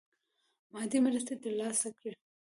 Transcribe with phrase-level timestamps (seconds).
[0.73, 2.17] مادي مرستي تر لاسه کړي.